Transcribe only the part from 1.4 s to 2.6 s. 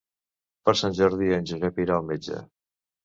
Josep irà al metge.